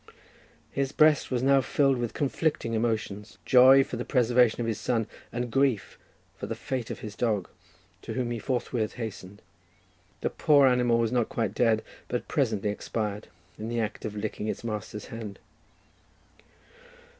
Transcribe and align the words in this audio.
His 0.71 0.91
breast 0.91 1.29
was 1.29 1.43
now 1.43 1.61
filled 1.61 1.99
with 1.99 2.15
conflicting 2.15 2.73
emotions; 2.73 3.37
joy 3.45 3.83
for 3.83 3.97
the 3.97 4.03
preservation 4.03 4.59
of 4.59 4.65
his 4.65 4.79
son, 4.79 5.05
and 5.31 5.51
grief 5.51 5.99
for 6.35 6.47
the 6.47 6.55
fate 6.55 6.89
of 6.89 7.01
his 7.01 7.15
dog, 7.15 7.47
to 8.01 8.13
whom 8.13 8.31
he 8.31 8.39
forthwith 8.39 8.93
hastened. 8.93 9.43
The 10.21 10.31
poor 10.31 10.65
animal 10.65 10.97
was 10.97 11.11
not 11.11 11.29
quite 11.29 11.53
dead, 11.53 11.83
but 12.07 12.27
presently 12.27 12.71
expired, 12.71 13.27
in 13.59 13.69
the 13.69 13.79
act 13.79 14.03
of 14.03 14.15
licking 14.15 14.47
its 14.47 14.63
master's 14.63 15.05
hand. 15.13 15.37